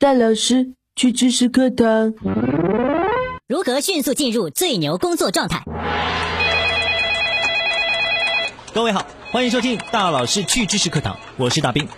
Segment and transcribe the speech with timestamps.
[0.00, 2.14] 大老师去知识课堂。
[3.48, 5.64] 如何迅速进入最牛工作状态？
[8.72, 11.88] 各位好，欢迎收听大老师去知识课堂，我是大兵。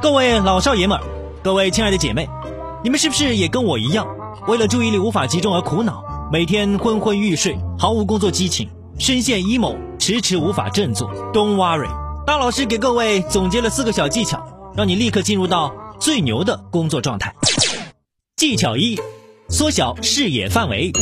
[0.00, 1.02] 各位老少爷们儿，
[1.42, 2.28] 各位亲爱的姐妹，
[2.84, 4.06] 你们是不是也跟我一样，
[4.46, 8.70] 为了注意力无法集中而苦恼，每天昏昏欲睡，毫无工作激情，
[9.00, 11.90] 深陷 emo，迟迟无法振作？Don't worry，
[12.24, 14.40] 大老师给各位总结了四个小技巧，
[14.76, 17.34] 让你立刻进入到最牛的工作状态。
[18.36, 18.98] 技巧一，
[19.48, 20.92] 缩小视野范围。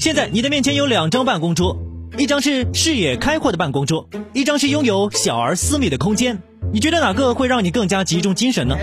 [0.00, 1.76] 现在你的面前有两张办公桌，
[2.16, 6.38] 一张是视野开阔的办公桌，一张是拥有小而私密的空间。
[6.72, 8.76] 你觉得哪个会让你更加集中精神呢？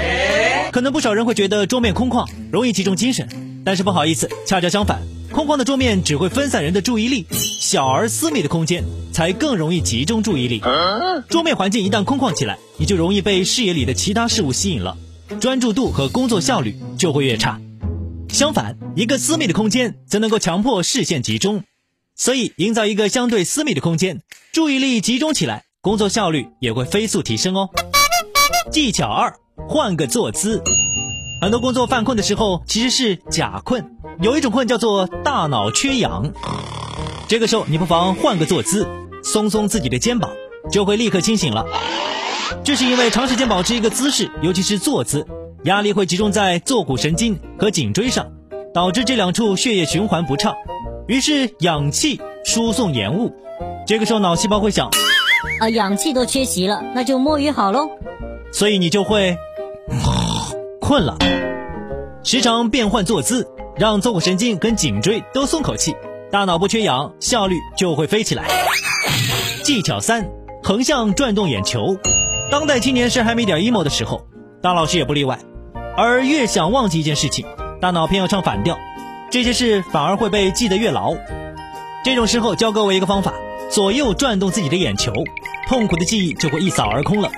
[0.72, 3.28] 可能不少人会觉得桌面空旷容易集中精神，
[3.66, 5.02] 但是不好意思，恰恰相反，
[5.32, 10.62] 空旷的桌面只会分散人的注意力，小而私密的空间才更容易集中注意力。
[11.30, 14.98] 桌面环境一旦空旷起来，你就容易被视野里的其他事物吸引了。
[15.40, 17.60] 专注度和工作效率就会越差。
[18.30, 21.64] 相反，一个私密的空间则能够强迫视线集中，
[22.16, 24.22] 所以营造一个相对私密的空间，
[24.54, 27.70] 注意力集中起来，工作效率也会飞速提升哦。
[28.72, 29.36] 技巧二，
[29.68, 30.64] 换个坐姿。
[31.42, 36.32] 很多工作犯困的时候其实是假困，有一种困叫做大脑缺氧。
[37.28, 38.88] 这个时候你不妨换个坐姿，
[39.24, 40.32] 松松自己的肩膀，
[40.72, 41.66] 就会立刻清醒了。
[42.64, 45.26] 这是因为长时间保持一个姿势，尤其是坐姿，
[45.64, 48.26] 压力会集中在坐骨神经和颈椎上，
[48.74, 50.54] 导致这两处血液循环不畅，
[51.08, 53.34] 于是氧气输送延误。
[53.88, 54.90] 这个时候脑细胞会想，
[55.60, 57.90] 啊，氧气都缺席了，那就摸鱼好喽。
[58.54, 59.38] 所以你就会
[60.80, 61.18] 困了。
[62.24, 65.96] 时常变换坐姿，让坐骨神经跟颈椎都松口气，
[66.32, 68.46] 大脑不缺氧，效率就会飞起来。
[69.64, 70.30] 技巧三，
[70.64, 71.98] 横向转动眼球。
[72.52, 74.28] 当代青年是还没点 emo 的时候，
[74.62, 75.40] 大老师也不例外。
[75.96, 77.46] 而越想忘记一件事情，
[77.80, 78.78] 大脑偏要唱反调，
[79.30, 81.16] 这些事反而会被记得越牢。
[82.04, 83.34] 这种时候教各位一个方法：
[83.70, 85.14] 左右转动自己的眼球，
[85.70, 87.32] 痛苦的记忆就会一扫而空了。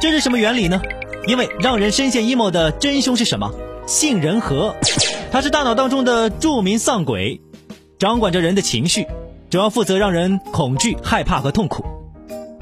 [0.00, 0.80] 这是什么原理呢？
[1.26, 3.52] 因为让人深陷 emo 的真凶是什么？
[3.88, 4.76] 杏仁核，
[5.32, 7.40] 它是大脑当中的著名丧鬼，
[7.98, 9.08] 掌管着人的情绪，
[9.50, 11.84] 主要负责让人恐惧、害怕和痛苦。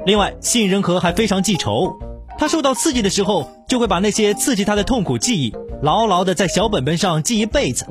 [0.06, 1.98] 另外，杏仁核还非常记仇，
[2.38, 7.86] 它受到刺激的时候，就会把那些刺激它的痛苦记忆牢牢的在小本本上记一辈子。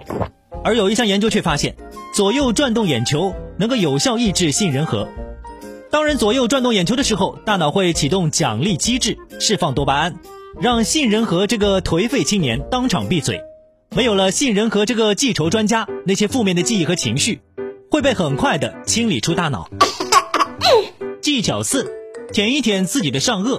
[0.64, 1.76] 而有一项研究却发现，
[2.14, 5.08] 左右转动眼球能够有效抑制杏仁核。
[5.92, 10.16] 当人左右转动眼球的时候，大脑会启动奖励机制，释放多巴胺，
[10.60, 13.40] 让杏仁核这个颓废青年当场闭嘴。
[13.96, 17.42] 没有了杏仁核这个记仇专家，那些负面的记忆和情绪
[17.92, 19.70] 会被很快的清理出大脑。
[21.22, 21.99] 技巧四。
[22.32, 23.58] 舔一舔自己的上颚，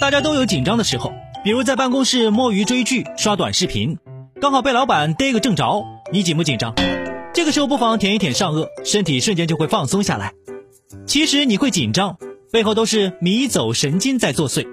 [0.00, 1.12] 大家都有紧张的时候，
[1.42, 3.98] 比如在办公室摸鱼、追剧、刷短视频，
[4.40, 6.72] 刚好被老板逮个正着，你紧不紧张？
[7.34, 10.32] 这个时候不妨舔一舔上颚，身体瞬间就会放松下来。
[11.04, 12.16] 其实你会紧张，
[12.52, 14.64] 背后都是迷走神经在作祟，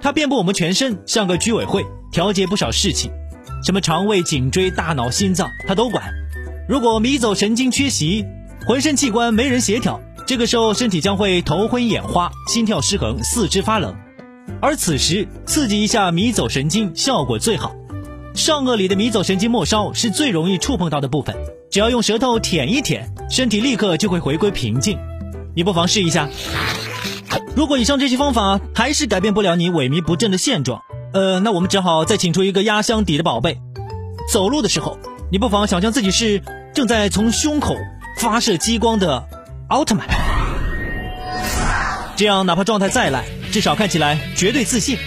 [0.00, 3.12] 它遍布我们全身，像个居委会，调节不少事情，
[3.64, 6.12] 什么肠胃、颈椎、大脑、心脏，它都管。
[6.68, 8.24] 如果迷走神经缺席，
[8.66, 10.00] 浑身器官没人协调。
[10.30, 13.96] 这个时候，身体将会头昏眼花、心跳失衡、四肢发冷，
[14.62, 17.74] 而此时刺激一下迷走神经效果最好。
[18.32, 21.34] 上颚里的迷走神经末梢是最容易触碰到的部分，
[21.68, 24.96] 只要用舌头舔一舔，身体立刻就会回归平静。
[25.56, 26.28] 你不妨试一下。
[27.56, 30.80] 如果以上这些方法还是改变不了你萎靡不振的现状，
[31.12, 33.58] 呃，那我们只好再请出一个压箱底的宝贝。
[34.32, 34.96] 走路的时候，
[35.32, 36.40] 你不妨想象自己是
[36.72, 37.74] 正在从胸口
[38.16, 39.26] 发射激光的。
[39.70, 40.04] 奥特曼，
[42.16, 44.98] 这样哪怕状态再烂，至少看起来绝对自信。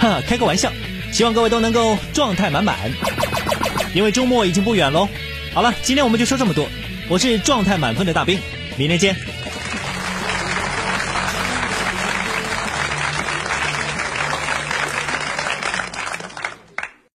[0.00, 0.72] 哈，开个玩笑，
[1.12, 2.76] 希望各位都能够状态满满，
[3.94, 5.08] 因为周末已经不远喽。
[5.54, 6.68] 好了，今天我们就说这么多。
[7.08, 8.36] 我是状态满分的大兵，
[8.76, 9.14] 明天见。